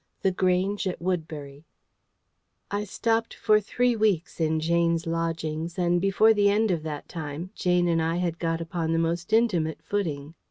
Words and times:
THE 0.23 0.31
GRANGE 0.31 0.87
AT 0.87 0.99
WOODBURY 0.99 1.63
I 2.71 2.85
stopped 2.85 3.35
for 3.35 3.61
three 3.61 3.95
weeks 3.95 4.39
in 4.41 4.59
Jane's 4.59 5.05
lodgings; 5.05 5.77
and 5.77 6.01
before 6.01 6.33
the 6.33 6.49
end 6.49 6.71
of 6.71 6.81
that 6.81 7.07
time, 7.07 7.51
Jane 7.53 7.87
and 7.87 8.01
I 8.01 8.15
had 8.15 8.39
got 8.39 8.61
upon 8.61 8.93
the 8.93 8.97
most 8.97 9.31
intimate 9.31 9.83
footing. 9.83 10.33